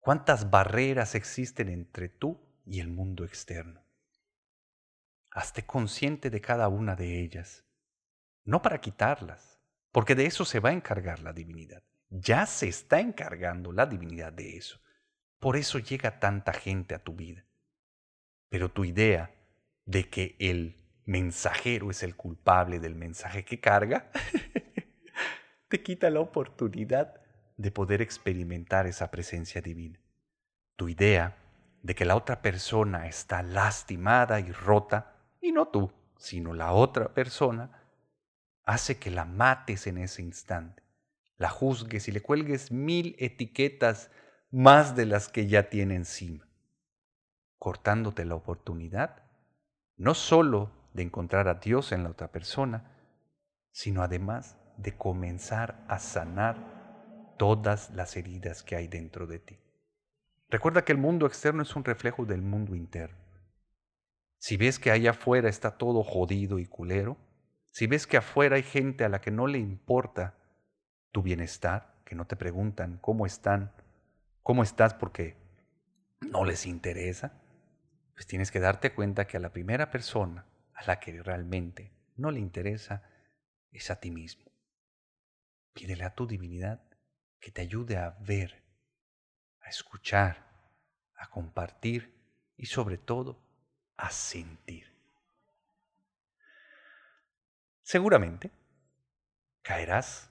¿Cuántas 0.00 0.50
barreras 0.50 1.14
existen 1.14 1.68
entre 1.68 2.08
tú 2.08 2.40
y 2.64 2.80
el 2.80 2.88
mundo 2.88 3.24
externo? 3.24 3.84
Hazte 5.30 5.66
consciente 5.66 6.30
de 6.30 6.40
cada 6.40 6.68
una 6.68 6.96
de 6.96 7.20
ellas, 7.20 7.66
no 8.44 8.62
para 8.62 8.80
quitarlas, 8.80 9.60
porque 9.92 10.14
de 10.14 10.24
eso 10.24 10.46
se 10.46 10.58
va 10.58 10.70
a 10.70 10.72
encargar 10.72 11.20
la 11.20 11.34
divinidad. 11.34 11.82
Ya 12.08 12.46
se 12.46 12.68
está 12.68 12.98
encargando 12.98 13.72
la 13.72 13.84
divinidad 13.84 14.32
de 14.32 14.56
eso. 14.56 14.80
Por 15.38 15.56
eso 15.56 15.78
llega 15.78 16.18
tanta 16.18 16.54
gente 16.54 16.94
a 16.94 17.04
tu 17.04 17.14
vida. 17.14 17.44
Pero 18.48 18.70
tu 18.70 18.84
idea 18.84 19.34
de 19.84 20.08
que 20.08 20.34
el 20.38 20.80
mensajero 21.04 21.90
es 21.90 22.02
el 22.02 22.16
culpable 22.16 22.80
del 22.80 22.94
mensaje 22.94 23.44
que 23.44 23.60
carga, 23.60 24.10
te 25.68 25.82
quita 25.82 26.08
la 26.08 26.20
oportunidad 26.20 27.19
de 27.60 27.70
poder 27.70 28.00
experimentar 28.00 28.86
esa 28.86 29.10
presencia 29.10 29.60
divina. 29.60 30.00
Tu 30.76 30.88
idea 30.88 31.36
de 31.82 31.94
que 31.94 32.06
la 32.06 32.16
otra 32.16 32.40
persona 32.40 33.06
está 33.06 33.42
lastimada 33.42 34.40
y 34.40 34.50
rota, 34.50 35.14
y 35.42 35.52
no 35.52 35.68
tú, 35.68 35.92
sino 36.16 36.54
la 36.54 36.72
otra 36.72 37.12
persona, 37.12 37.82
hace 38.64 38.98
que 38.98 39.10
la 39.10 39.26
mates 39.26 39.86
en 39.86 39.98
ese 39.98 40.22
instante, 40.22 40.82
la 41.36 41.50
juzgues 41.50 42.08
y 42.08 42.12
le 42.12 42.22
cuelgues 42.22 42.72
mil 42.72 43.14
etiquetas 43.18 44.10
más 44.50 44.96
de 44.96 45.04
las 45.04 45.28
que 45.28 45.46
ya 45.46 45.68
tiene 45.68 45.96
encima, 45.96 46.48
cortándote 47.58 48.24
la 48.24 48.36
oportunidad 48.36 49.22
no 49.98 50.14
solo 50.14 50.70
de 50.94 51.02
encontrar 51.02 51.46
a 51.46 51.54
Dios 51.56 51.92
en 51.92 52.04
la 52.04 52.10
otra 52.10 52.32
persona, 52.32 52.90
sino 53.70 54.02
además 54.02 54.56
de 54.78 54.96
comenzar 54.96 55.84
a 55.88 55.98
sanar 55.98 56.79
todas 57.40 57.88
las 57.92 58.18
heridas 58.18 58.62
que 58.62 58.76
hay 58.76 58.86
dentro 58.86 59.26
de 59.26 59.38
ti. 59.38 59.58
Recuerda 60.50 60.84
que 60.84 60.92
el 60.92 60.98
mundo 60.98 61.24
externo 61.24 61.62
es 61.62 61.74
un 61.74 61.84
reflejo 61.84 62.26
del 62.26 62.42
mundo 62.42 62.74
interno. 62.74 63.16
Si 64.36 64.58
ves 64.58 64.78
que 64.78 64.90
allá 64.90 65.12
afuera 65.12 65.48
está 65.48 65.78
todo 65.78 66.02
jodido 66.02 66.58
y 66.58 66.66
culero, 66.66 67.16
si 67.72 67.86
ves 67.86 68.06
que 68.06 68.18
afuera 68.18 68.56
hay 68.56 68.62
gente 68.62 69.06
a 69.06 69.08
la 69.08 69.22
que 69.22 69.30
no 69.30 69.46
le 69.46 69.56
importa 69.56 70.34
tu 71.12 71.22
bienestar, 71.22 71.94
que 72.04 72.14
no 72.14 72.26
te 72.26 72.36
preguntan 72.36 72.98
cómo 73.00 73.24
están, 73.24 73.72
cómo 74.42 74.62
estás 74.62 74.92
porque 74.92 75.38
no 76.20 76.44
les 76.44 76.66
interesa, 76.66 77.40
pues 78.12 78.26
tienes 78.26 78.50
que 78.50 78.60
darte 78.60 78.92
cuenta 78.92 79.26
que 79.26 79.38
a 79.38 79.40
la 79.40 79.54
primera 79.54 79.90
persona 79.90 80.44
a 80.74 80.84
la 80.84 81.00
que 81.00 81.22
realmente 81.22 81.90
no 82.16 82.30
le 82.30 82.38
interesa 82.38 83.02
es 83.72 83.90
a 83.90 83.98
ti 83.98 84.10
mismo. 84.10 84.44
Pídele 85.72 86.04
a 86.04 86.14
tu 86.14 86.26
divinidad 86.26 86.89
que 87.40 87.50
te 87.50 87.62
ayude 87.62 87.96
a 87.96 88.16
ver, 88.20 88.62
a 89.60 89.68
escuchar, 89.68 90.46
a 91.16 91.28
compartir 91.30 92.14
y 92.56 92.66
sobre 92.66 92.98
todo 92.98 93.40
a 93.96 94.10
sentir. 94.10 94.86
Seguramente 97.82 98.50
caerás 99.62 100.30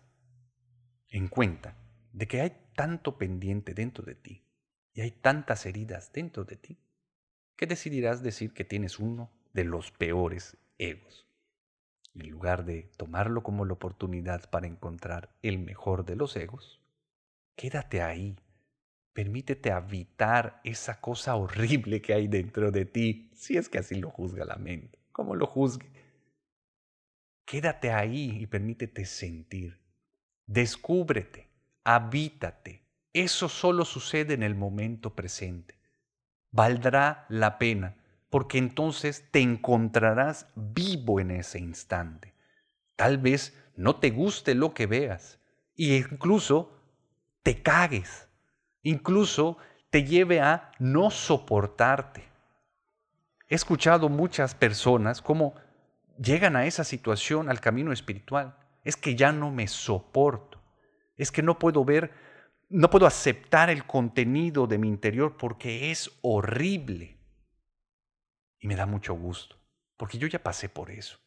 en 1.10 1.28
cuenta 1.28 1.76
de 2.13 2.28
que 2.28 2.41
hay 2.41 2.56
tanto 2.76 3.17
pendiente 3.17 3.74
dentro 3.74 4.06
de 4.06 4.15
ti 4.15 4.43
y 4.93 5.02
hay 5.02 5.12
tantas 5.12 5.65
heridas 5.65 6.13
dentro 6.13 6.45
de 6.45 6.56
ti 6.56 6.78
que 7.56 7.67
decidirás 7.67 8.24
decir 8.24 8.54
que 8.54 8.63
tienes 8.63 9.00
uno 9.00 9.30
de 9.54 9.65
los 9.65 9.91
peores 9.91 10.58
egos. 10.78 11.28
En 12.15 12.30
lugar 12.30 12.65
de 12.65 12.84
tomarlo 12.98 13.43
como 13.43 13.65
la 13.65 13.74
oportunidad 13.74 14.50
para 14.50 14.67
encontrar 14.67 15.36
el 15.41 15.60
mejor 15.60 16.06
de 16.06 16.15
los 16.15 16.36
egos, 16.36 16.80
quédate 17.60 18.02
ahí. 18.02 18.38
Permítete 19.12 19.74
habitar 19.74 20.62
esa 20.63 21.02
cosa 21.02 21.36
horrible 21.36 22.02
que 22.02 22.13
hay 22.13 22.30
dentro 22.30 22.72
de 22.72 22.86
ti, 22.86 23.32
si 23.36 23.58
es 23.58 23.67
que 23.67 23.80
así 23.80 23.95
lo 23.95 24.10
juzga 24.10 24.45
la 24.45 24.56
mente, 24.56 24.98
como 25.12 25.36
lo 25.36 25.45
juzgue 25.45 25.91
Quédate 27.43 27.91
ahí 27.91 28.38
y 28.39 28.45
permítete 28.45 29.06
sentir. 29.06 29.82
Descúbrete, 30.45 31.50
habítate. 31.84 32.86
Eso 33.12 33.50
solo 33.50 33.86
sucede 33.86 34.36
en 34.36 34.43
el 34.43 34.54
momento 34.54 35.15
presente. 35.15 35.76
Valdrá 36.52 37.26
la 37.28 37.58
pena 37.58 37.98
porque 38.30 38.60
entonces 38.60 39.32
te 39.32 39.41
encontrarás 39.41 40.48
vivo 40.56 41.19
en 41.19 41.32
ese 41.32 41.58
instante. 41.58 42.36
Tal 42.95 43.17
vez 43.17 43.58
no 43.76 43.95
te 43.95 44.12
guste 44.12 44.54
lo 44.54 44.76
que 44.76 44.86
veas 44.86 45.39
e 45.76 45.98
incluso 45.98 46.79
te 47.50 47.64
cagues, 47.64 48.30
incluso 48.84 49.58
te 49.90 50.04
lleve 50.04 50.40
a 50.40 50.72
no 50.78 51.10
soportarte. 51.10 52.24
He 53.48 53.56
escuchado 53.56 54.08
muchas 54.08 54.54
personas 54.54 55.24
como 55.24 55.56
llegan 56.20 56.56
a 56.56 56.68
esa 56.68 56.84
situación, 56.84 57.50
al 57.50 57.60
camino 57.60 57.92
espiritual, 57.92 58.56
es 58.84 58.96
que 58.96 59.16
ya 59.16 59.32
no 59.32 59.50
me 59.50 59.68
soporto, 59.68 60.62
es 61.18 61.32
que 61.32 61.42
no 61.42 61.58
puedo 61.58 61.84
ver, 61.84 62.12
no 62.70 62.92
puedo 62.92 63.08
aceptar 63.08 63.72
el 63.72 63.84
contenido 63.84 64.68
de 64.68 64.78
mi 64.78 64.88
interior 64.88 65.36
porque 65.36 65.90
es 65.90 66.20
horrible. 66.22 67.18
Y 68.60 68.68
me 68.68 68.76
da 68.76 68.86
mucho 68.86 69.16
gusto, 69.16 69.56
porque 69.98 70.20
yo 70.20 70.28
ya 70.28 70.44
pasé 70.44 70.70
por 70.70 70.92
eso. 70.92 71.18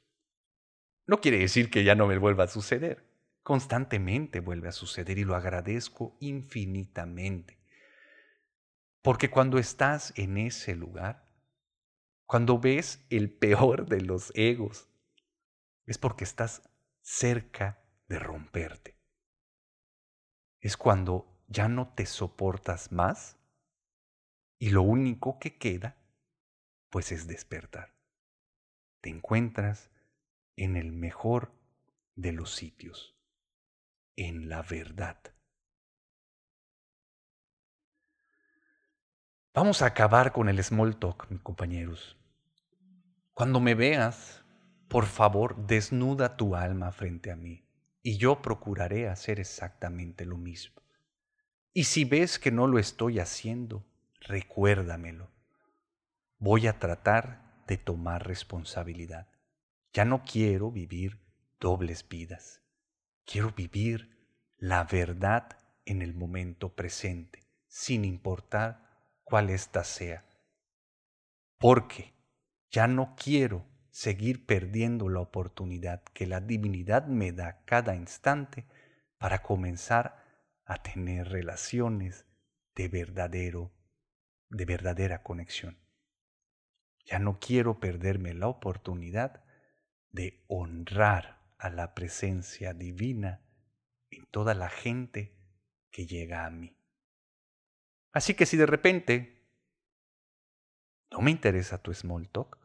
No 1.04 1.20
quiere 1.20 1.38
decir 1.38 1.68
que 1.68 1.82
ya 1.82 1.96
no 1.96 2.06
me 2.06 2.18
vuelva 2.18 2.44
a 2.44 2.46
suceder. 2.46 3.11
Constantemente 3.42 4.40
vuelve 4.40 4.68
a 4.68 4.72
suceder 4.72 5.18
y 5.18 5.24
lo 5.24 5.34
agradezco 5.34 6.16
infinitamente. 6.20 7.58
Porque 9.02 9.30
cuando 9.30 9.58
estás 9.58 10.12
en 10.16 10.38
ese 10.38 10.76
lugar, 10.76 11.26
cuando 12.26 12.58
ves 12.58 13.04
el 13.10 13.30
peor 13.30 13.86
de 13.86 14.00
los 14.00 14.32
egos, 14.36 14.88
es 15.86 15.98
porque 15.98 16.24
estás 16.24 16.62
cerca 17.00 17.82
de 18.08 18.18
romperte. 18.18 18.96
Es 20.60 20.76
cuando 20.76 21.44
ya 21.48 21.68
no 21.68 21.92
te 21.94 22.06
soportas 22.06 22.92
más 22.92 23.36
y 24.58 24.70
lo 24.70 24.82
único 24.82 25.40
que 25.40 25.58
queda, 25.58 25.96
pues 26.88 27.10
es 27.10 27.26
despertar. 27.26 27.92
Te 29.00 29.10
encuentras 29.10 29.90
en 30.54 30.76
el 30.76 30.92
mejor 30.92 31.52
de 32.14 32.30
los 32.30 32.54
sitios, 32.54 33.11
en 34.16 34.48
la 34.48 34.62
verdad. 34.62 35.18
Vamos 39.54 39.82
a 39.82 39.86
acabar 39.86 40.32
con 40.32 40.48
el 40.48 40.62
small 40.64 40.96
talk, 40.96 41.26
mis 41.30 41.40
compañeros. 41.40 42.16
Cuando 43.34 43.60
me 43.60 43.74
veas, 43.74 44.42
por 44.88 45.04
favor, 45.04 45.56
desnuda 45.66 46.36
tu 46.36 46.56
alma 46.56 46.90
frente 46.90 47.30
a 47.30 47.36
mí 47.36 47.64
y 48.02 48.16
yo 48.16 48.40
procuraré 48.40 49.08
hacer 49.08 49.40
exactamente 49.40 50.24
lo 50.24 50.38
mismo. 50.38 50.82
Y 51.74 51.84
si 51.84 52.04
ves 52.04 52.38
que 52.38 52.50
no 52.50 52.66
lo 52.66 52.78
estoy 52.78 53.18
haciendo, 53.18 53.84
recuérdamelo. 54.20 55.30
Voy 56.38 56.66
a 56.66 56.78
tratar 56.78 57.64
de 57.66 57.76
tomar 57.76 58.26
responsabilidad. 58.26 59.28
Ya 59.92 60.04
no 60.04 60.24
quiero 60.24 60.70
vivir 60.70 61.20
dobles 61.60 62.08
vidas. 62.08 62.61
Quiero 63.24 63.52
vivir 63.52 64.10
la 64.58 64.84
verdad 64.84 65.58
en 65.84 66.02
el 66.02 66.14
momento 66.14 66.74
presente, 66.74 67.48
sin 67.66 68.04
importar 68.04 69.08
cuál 69.24 69.50
ésta 69.50 69.84
sea. 69.84 70.24
Porque 71.58 72.12
Ya 72.70 72.86
no 72.86 73.14
quiero 73.16 73.66
seguir 73.90 74.46
perdiendo 74.46 75.10
la 75.10 75.20
oportunidad 75.20 76.02
que 76.14 76.26
la 76.26 76.40
divinidad 76.40 77.06
me 77.06 77.32
da 77.32 77.64
cada 77.66 77.94
instante 77.94 78.66
para 79.18 79.42
comenzar 79.42 80.24
a 80.64 80.82
tener 80.82 81.28
relaciones 81.28 82.26
de 82.74 82.88
verdadero, 82.88 83.70
de 84.48 84.64
verdadera 84.64 85.22
conexión. 85.22 85.78
Ya 87.04 87.18
no 87.18 87.38
quiero 87.38 87.78
perderme 87.78 88.32
la 88.32 88.48
oportunidad 88.48 89.44
de 90.12 90.44
honrar 90.48 91.41
a 91.62 91.70
la 91.70 91.94
presencia 91.94 92.74
divina 92.74 93.40
en 94.10 94.26
toda 94.26 94.52
la 94.52 94.68
gente 94.68 95.32
que 95.92 96.06
llega 96.06 96.44
a 96.44 96.50
mí. 96.50 96.76
Así 98.12 98.34
que 98.34 98.46
si 98.46 98.56
de 98.56 98.66
repente 98.66 99.46
no 101.12 101.20
me 101.20 101.30
interesa 101.30 101.80
tu 101.80 101.94
small 101.94 102.28
talk 102.28 102.58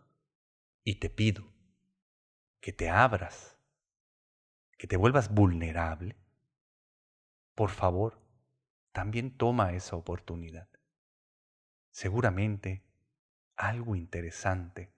y 0.83 0.95
te 0.95 1.11
pido 1.11 1.45
que 2.59 2.73
te 2.73 2.89
abras, 2.89 3.59
que 4.79 4.87
te 4.87 4.97
vuelvas 4.97 5.31
vulnerable, 5.31 6.17
por 7.53 7.69
favor, 7.69 8.19
también 8.93 9.37
toma 9.37 9.73
esa 9.73 9.95
oportunidad. 9.95 10.69
Seguramente 11.91 12.83
algo 13.55 13.95
interesante 13.95 14.91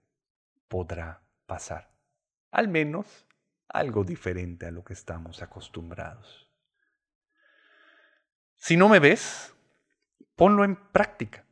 podrá 0.68 1.22
pasar. 1.44 1.94
Al 2.50 2.68
menos 2.68 3.26
algo 3.72 4.04
diferente 4.04 4.66
a 4.66 4.70
lo 4.70 4.84
que 4.84 4.92
estamos 4.92 5.42
acostumbrados. 5.42 6.50
Si 8.56 8.76
no 8.76 8.88
me 8.88 8.98
ves, 8.98 9.54
ponlo 10.36 10.64
en 10.64 10.76
práctica. 10.76 11.46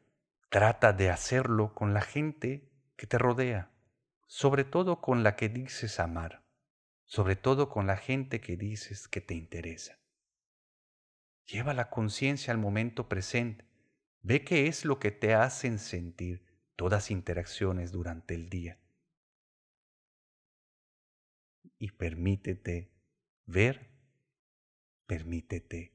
Trata 0.51 0.93
de 0.93 1.11
hacerlo 1.11 1.75
con 1.75 1.95
la 1.95 2.01
gente 2.01 2.71
que 2.97 3.07
te 3.07 3.19
rodea, 3.19 3.71
sobre 4.27 4.65
todo 4.65 5.01
con 5.01 5.23
la 5.23 5.37
que 5.37 5.49
dices 5.49 6.01
amar, 6.01 6.43
sobre 7.05 7.37
todo 7.37 7.69
con 7.69 7.87
la 7.87 7.97
gente 7.97 8.41
que 8.41 8.57
dices 8.57 9.09
que 9.09 9.21
te 9.21 9.35
interesa. 9.35 9.99
Lleva 11.47 11.73
la 11.73 11.89
conciencia 11.89 12.53
al 12.53 12.59
momento 12.59 13.09
presente. 13.09 13.65
Ve 14.21 14.45
qué 14.45 14.67
es 14.67 14.85
lo 14.85 14.99
que 14.99 15.11
te 15.11 15.35
hacen 15.35 15.79
sentir 15.79 16.45
todas 16.77 17.11
interacciones 17.11 17.93
durante 17.93 18.35
el 18.35 18.51
día. 18.51 18.79
Y 21.79 21.93
permítete 21.93 22.91
ver, 23.47 23.89
permítete 25.07 25.95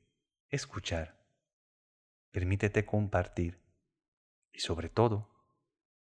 escuchar, 0.50 1.20
permítete 2.32 2.86
compartir 2.86 3.60
y 4.52 4.60
sobre 4.60 4.90
todo, 4.90 5.30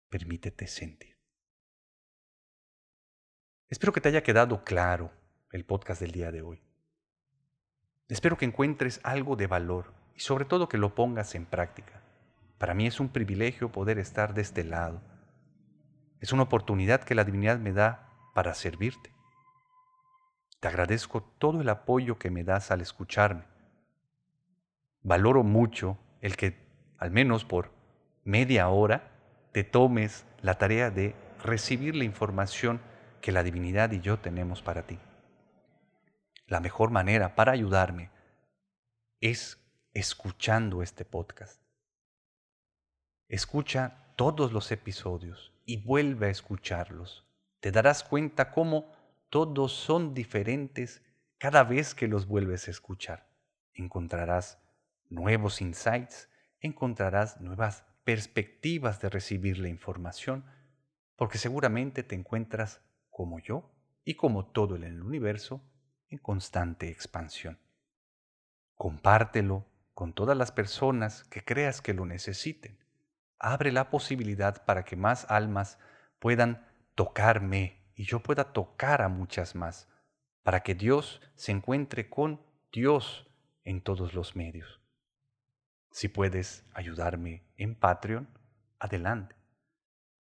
permítete 0.09 0.67
sentir. 0.67 1.17
Espero 3.69 3.93
que 3.93 4.01
te 4.01 4.09
haya 4.09 4.23
quedado 4.23 4.63
claro 4.63 5.13
el 5.51 5.63
podcast 5.63 6.01
del 6.01 6.11
día 6.11 6.31
de 6.31 6.41
hoy. 6.41 6.61
Espero 8.09 8.37
que 8.37 8.45
encuentres 8.45 8.99
algo 9.03 9.35
de 9.35 9.47
valor 9.47 9.93
y 10.15 10.21
sobre 10.21 10.45
todo 10.45 10.67
que 10.67 10.79
lo 10.79 10.95
pongas 10.95 11.35
en 11.35 11.45
práctica. 11.45 12.01
Para 12.57 12.73
mí 12.73 12.87
es 12.87 12.99
un 12.99 13.09
privilegio 13.09 13.71
poder 13.71 13.99
estar 13.99 14.33
de 14.33 14.41
este 14.41 14.63
lado. 14.63 15.01
Es 16.19 16.33
una 16.33 16.43
oportunidad 16.43 17.03
que 17.03 17.15
la 17.15 17.23
divinidad 17.23 17.59
me 17.59 17.71
da 17.71 18.09
para 18.33 18.53
servirte. 18.55 19.13
Te 20.59 20.67
agradezco 20.67 21.23
todo 21.23 21.61
el 21.61 21.69
apoyo 21.69 22.19
que 22.19 22.29
me 22.29 22.43
das 22.43 22.71
al 22.71 22.81
escucharme. 22.81 23.43
Valoro 25.01 25.43
mucho 25.43 25.97
el 26.21 26.35
que, 26.35 26.57
al 26.97 27.11
menos 27.11 27.45
por 27.45 27.71
media 28.23 28.67
hora, 28.69 29.11
te 29.53 29.63
tomes 29.63 30.25
la 30.41 30.57
tarea 30.57 30.91
de 30.91 31.15
recibir 31.43 31.95
la 31.95 32.03
información 32.03 32.81
que 33.21 33.31
la 33.31 33.43
divinidad 33.43 33.91
y 33.91 34.01
yo 34.01 34.19
tenemos 34.19 34.61
para 34.61 34.85
ti. 34.85 34.99
La 36.47 36.59
mejor 36.59 36.91
manera 36.91 37.35
para 37.35 37.53
ayudarme 37.53 38.09
es 39.21 39.59
escuchando 39.93 40.83
este 40.83 41.05
podcast. 41.05 41.61
Escucha 43.27 44.13
todos 44.15 44.51
los 44.51 44.71
episodios 44.71 45.53
y 45.65 45.77
vuelve 45.77 46.27
a 46.27 46.31
escucharlos. 46.31 47.25
Te 47.59 47.71
darás 47.71 48.03
cuenta 48.03 48.51
cómo 48.51 48.91
todos 49.29 49.71
son 49.73 50.13
diferentes 50.13 51.03
cada 51.37 51.63
vez 51.63 51.95
que 51.95 52.07
los 52.07 52.27
vuelves 52.27 52.67
a 52.67 52.71
escuchar. 52.71 53.29
Encontrarás 53.73 54.59
nuevos 55.09 55.61
insights, 55.61 56.29
encontrarás 56.59 57.39
nuevas 57.39 57.85
perspectivas 58.03 58.99
de 58.99 59.09
recibir 59.09 59.59
la 59.59 59.69
información, 59.69 60.45
porque 61.15 61.37
seguramente 61.37 62.03
te 62.03 62.15
encuentras 62.15 62.81
como 63.09 63.39
yo 63.39 63.71
y 64.03 64.15
como 64.15 64.47
todo 64.47 64.75
el 64.75 65.01
universo 65.03 65.61
en 66.07 66.17
constante 66.17 66.89
expansión. 66.89 67.59
Compártelo 68.73 69.65
con 69.93 70.13
todas 70.13 70.37
las 70.37 70.51
personas 70.51 71.23
que 71.25 71.43
creas 71.43 71.81
que 71.81 71.93
lo 71.93 72.05
necesiten. 72.05 72.79
Abre 73.37 73.71
la 73.71 73.89
posibilidad 73.89 74.65
para 74.65 74.83
que 74.83 74.95
más 74.95 75.29
almas 75.29 75.77
puedan 76.19 76.65
tocarme 76.95 77.78
y 77.99 78.05
yo 78.05 78.21
pueda 78.21 78.53
tocar 78.53 79.01
a 79.01 79.09
muchas 79.09 79.55
más, 79.55 79.89
para 80.41 80.61
que 80.61 80.73
Dios 80.73 81.19
se 81.35 81.51
encuentre 81.51 82.09
con 82.09 82.41
Dios 82.71 83.27
en 83.65 83.81
todos 83.81 84.13
los 84.13 84.37
medios. 84.37 84.79
Si 85.91 86.07
puedes 86.07 86.63
ayudarme 86.73 87.43
en 87.57 87.75
Patreon, 87.75 88.29
adelante. 88.79 89.35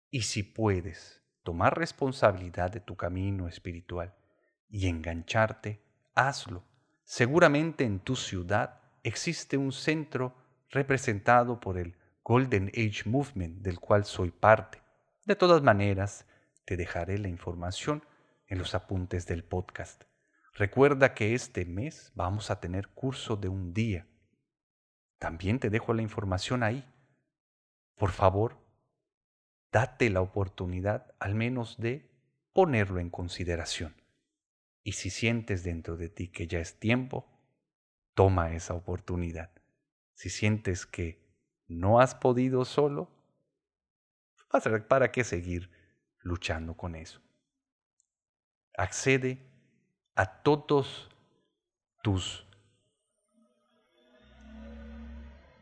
Y 0.10 0.24
si 0.24 0.42
puedes 0.42 1.24
tomar 1.44 1.78
responsabilidad 1.78 2.72
de 2.72 2.80
tu 2.80 2.96
camino 2.96 3.48
espiritual 3.48 4.16
y 4.68 4.88
engancharte, 4.88 5.80
hazlo. 6.16 6.64
Seguramente 7.04 7.84
en 7.84 8.00
tu 8.00 8.16
ciudad 8.16 8.82
existe 9.04 9.56
un 9.56 9.72
centro 9.72 10.34
representado 10.72 11.60
por 11.60 11.78
el 11.78 11.96
Golden 12.24 12.70
Age 12.70 13.04
Movement 13.06 13.62
del 13.62 13.80
cual 13.80 14.04
soy 14.04 14.32
parte. 14.32 14.82
De 15.26 15.36
todas 15.36 15.62
maneras, 15.62 16.26
te 16.68 16.76
dejaré 16.76 17.18
la 17.18 17.30
información 17.30 18.04
en 18.46 18.58
los 18.58 18.76
apuntes 18.76 19.26
del 19.26 19.46
podcast. 19.46 20.04
Recuerda 20.54 21.14
que 21.14 21.34
este 21.34 21.64
mes 21.64 22.12
vamos 22.14 22.52
a 22.52 22.60
tener 22.60 22.90
curso 22.90 23.38
de 23.38 23.48
un 23.48 23.74
día. 23.74 24.06
También 25.18 25.60
te 25.60 25.70
dejo 25.70 25.94
la 25.94 26.02
información 26.02 26.64
ahí. 26.64 26.84
Por 27.96 28.12
favor, 28.12 28.58
date 29.72 30.10
la 30.10 30.20
oportunidad 30.20 31.16
al 31.20 31.36
menos 31.36 31.78
de 31.78 32.12
ponerlo 32.52 33.00
en 33.00 33.12
consideración. 33.12 33.96
Y 34.84 34.92
si 34.92 35.10
sientes 35.10 35.64
dentro 35.64 35.96
de 35.96 36.10
ti 36.10 36.28
que 36.28 36.48
ya 36.48 36.60
es 36.60 36.82
tiempo, 36.82 37.26
toma 38.14 38.54
esa 38.54 38.74
oportunidad. 38.74 39.52
Si 40.16 40.30
sientes 40.30 40.86
que 40.86 41.32
no 41.66 42.02
has 42.02 42.14
podido 42.14 42.66
solo, 42.66 43.10
¿para 44.90 45.14
qué 45.14 45.24
seguir 45.24 45.77
luchando 46.28 46.76
con 46.76 46.96
eso? 46.96 47.20
Accede 48.78 49.40
a 50.16 50.26
todos 50.26 51.10
tus... 52.04 52.46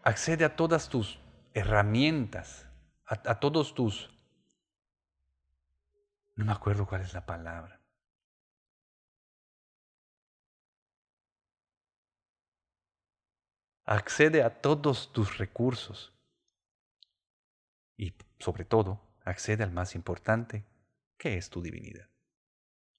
Accede 0.03 0.45
a 0.45 0.55
todas 0.55 0.89
tus 0.89 1.19
herramientas, 1.53 2.67
a, 3.05 3.39
todos 3.39 3.73
tus... 3.73 4.09
No 6.35 6.45
me 6.45 6.51
acuerdo 6.51 6.85
cuál 6.85 7.01
es 7.01 7.13
la 7.13 7.25
palabra. 7.25 7.79
accede 13.85 14.41
a 14.41 14.61
todos 14.61 15.11
tus 15.13 15.37
recursos 15.37 16.11
y, 17.97 18.13
sobre 18.39 18.65
todo, 18.65 19.04
accede 19.25 19.63
al 19.63 19.71
más 19.71 19.95
importante, 19.95 20.65
que 21.17 21.37
es 21.37 21.49
tu 21.49 21.61
divinidad. 21.61 22.09